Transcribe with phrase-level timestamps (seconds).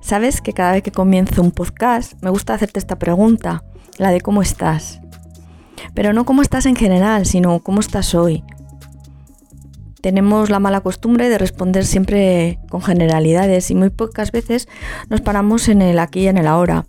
[0.00, 3.64] Sabes que cada vez que comienzo un podcast me gusta hacerte esta pregunta,
[3.96, 5.00] la de cómo estás.
[5.94, 8.44] Pero no cómo estás en general, sino cómo estás hoy,
[10.00, 14.68] tenemos la mala costumbre de responder siempre con generalidades y muy pocas veces
[15.08, 16.86] nos paramos en el aquí y en el ahora.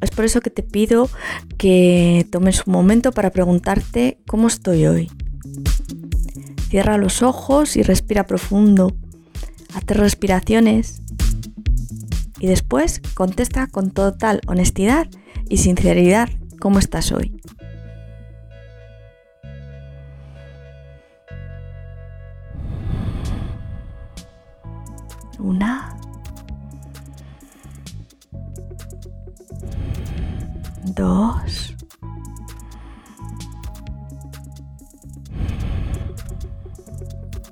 [0.00, 1.08] Es por eso que te pido
[1.56, 5.10] que tomes un momento para preguntarte cómo estoy hoy.
[6.68, 8.94] Cierra los ojos y respira profundo.
[9.74, 11.02] Hazte respiraciones
[12.38, 15.08] y después contesta con total honestidad
[15.48, 16.28] y sinceridad
[16.60, 17.40] cómo estás hoy.
[25.38, 25.96] Una.
[30.84, 31.74] Dos.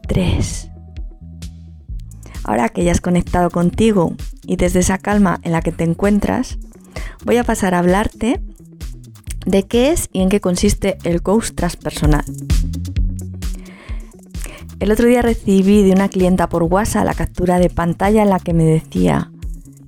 [0.07, 0.71] Tres.
[2.45, 4.15] Ahora que ya has conectado contigo
[4.47, 6.59] y desde esa calma en la que te encuentras,
[7.25, 8.41] voy a pasar a hablarte
[9.47, 12.25] de qué es y en qué consiste el coach transpersonal.
[14.85, 18.39] El otro día recibí de una clienta por WhatsApp la captura de pantalla en la
[18.39, 19.31] que me decía,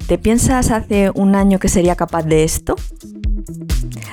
[0.06, 2.76] ¿te piensas hace un año que sería capaz de esto?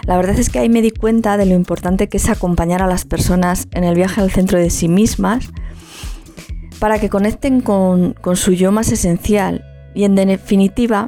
[0.05, 2.87] La verdad es que ahí me di cuenta de lo importante que es acompañar a
[2.87, 5.47] las personas en el viaje al centro de sí mismas
[6.79, 9.63] para que conecten con, su yo más esencial.
[9.95, 11.07] Y en definitiva,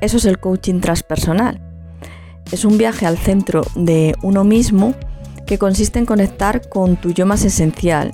[0.00, 1.60] eso es el coaching transpersonal.
[2.52, 4.94] Es un viaje al centro de uno mismo
[5.46, 8.12] que consiste en conectar con tu yo más esencial,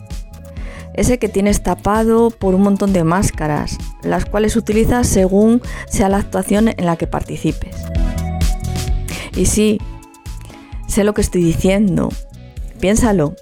[0.97, 6.19] ese que tienes tapado por un montón de máscaras, las cuales utilizas según sea la
[6.19, 7.77] actuación en la que participes.
[9.37, 9.79] Y sí,
[10.87, 12.09] sé lo que estoy diciendo,
[12.81, 13.35] piénsalo,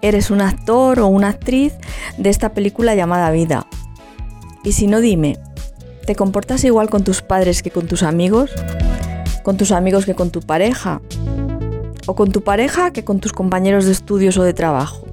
[0.00, 1.74] eres un actor o una actriz
[2.16, 3.66] de esta película llamada vida.
[4.64, 5.38] Y si no, dime,
[6.06, 8.50] ¿te comportas igual con tus padres que con tus amigos?
[9.42, 11.02] ¿Con tus amigos que con tu pareja?
[12.06, 15.03] ¿O con tu pareja que con tus compañeros de estudios o de trabajo?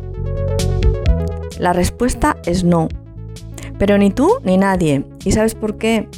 [1.61, 2.89] La respuesta es no.
[3.77, 5.05] Pero ni tú ni nadie.
[5.23, 6.09] ¿Y sabes por qué?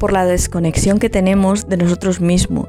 [0.00, 2.66] Por la desconexión que tenemos de nosotros mismos.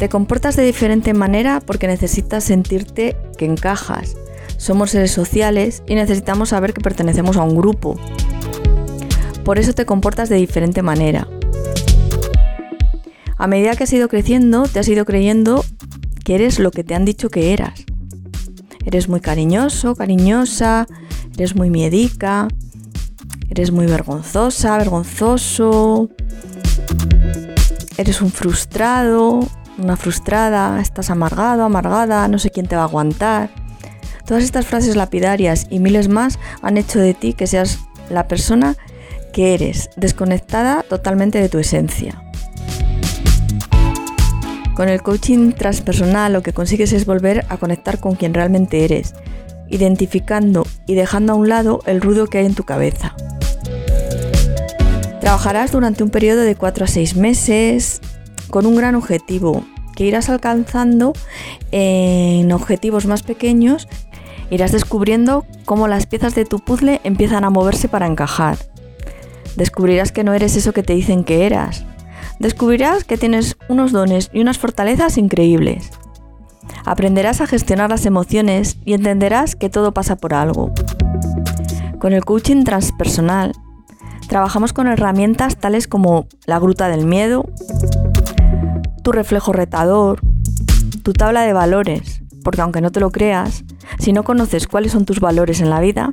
[0.00, 4.16] Te comportas de diferente manera porque necesitas sentirte que encajas.
[4.56, 7.96] Somos seres sociales y necesitamos saber que pertenecemos a un grupo.
[9.44, 11.28] Por eso te comportas de diferente manera.
[13.36, 15.64] A medida que has ido creciendo, te has ido creyendo
[16.24, 17.84] que eres lo que te han dicho que eras.
[18.84, 20.86] Eres muy cariñoso, cariñosa,
[21.34, 22.48] eres muy miedica,
[23.48, 26.10] eres muy vergonzosa, vergonzoso,
[27.96, 29.40] eres un frustrado,
[29.78, 33.50] una frustrada, estás amargado, amargada, no sé quién te va a aguantar.
[34.26, 37.80] Todas estas frases lapidarias y miles más han hecho de ti que seas
[38.10, 38.76] la persona
[39.32, 42.22] que eres, desconectada totalmente de tu esencia.
[44.74, 49.14] Con el coaching transpersonal lo que consigues es volver a conectar con quien realmente eres,
[49.68, 53.14] identificando y dejando a un lado el ruido que hay en tu cabeza.
[55.20, 58.00] Trabajarás durante un periodo de 4 a 6 meses
[58.50, 59.64] con un gran objetivo
[59.94, 61.12] que irás alcanzando
[61.70, 63.86] en objetivos más pequeños,
[64.50, 68.58] irás descubriendo cómo las piezas de tu puzzle empiezan a moverse para encajar.
[69.54, 71.84] Descubrirás que no eres eso que te dicen que eras,
[72.38, 75.90] descubrirás que tienes unos dones y unas fortalezas increíbles.
[76.84, 80.72] Aprenderás a gestionar las emociones y entenderás que todo pasa por algo.
[81.98, 83.52] Con el coaching transpersonal,
[84.28, 87.46] trabajamos con herramientas tales como la gruta del miedo,
[89.02, 90.20] tu reflejo retador,
[91.02, 93.64] tu tabla de valores, porque aunque no te lo creas,
[93.98, 96.10] si no conoces cuáles son tus valores en la vida,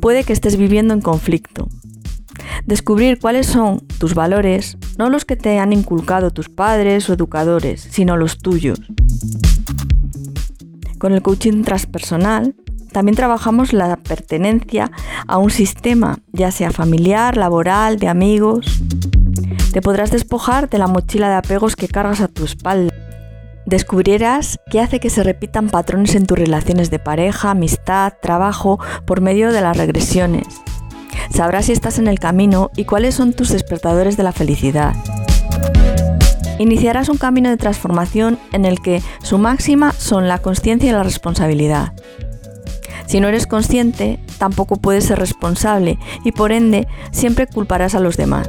[0.00, 1.68] puede que estés viviendo en conflicto.
[2.66, 7.88] Descubrir cuáles son tus valores no los que te han inculcado tus padres o educadores,
[7.90, 8.80] sino los tuyos.
[10.98, 12.54] Con el coaching transpersonal
[12.92, 14.90] también trabajamos la pertenencia
[15.26, 18.82] a un sistema, ya sea familiar, laboral, de amigos.
[19.72, 22.92] Te podrás despojar de la mochila de apegos que cargas a tu espalda.
[23.64, 29.20] Descubrirás qué hace que se repitan patrones en tus relaciones de pareja, amistad, trabajo, por
[29.20, 30.46] medio de las regresiones.
[31.30, 34.94] Sabrás si estás en el camino y cuáles son tus despertadores de la felicidad.
[36.58, 41.02] Iniciarás un camino de transformación en el que su máxima son la conciencia y la
[41.02, 41.92] responsabilidad.
[43.06, 48.16] Si no eres consciente, tampoco puedes ser responsable y por ende siempre culparás a los
[48.16, 48.46] demás.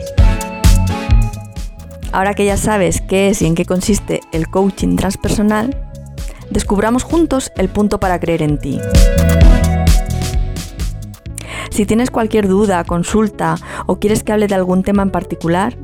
[2.11, 5.77] Ahora que ya sabes qué es y en qué consiste el coaching transpersonal,
[6.49, 8.79] descubramos juntos el punto para creer en ti.
[11.71, 13.55] Si tienes cualquier duda, consulta
[13.87, 15.77] o quieres que hable de algún tema en particular,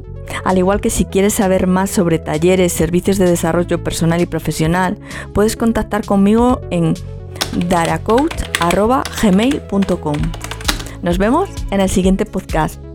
[0.43, 4.99] al igual que si quieres saber más sobre talleres, servicios de desarrollo personal y profesional,
[5.33, 6.93] puedes contactar conmigo en
[7.69, 10.17] daracoach.gmail.com.
[11.01, 12.86] Nos vemos en el siguiente podcast.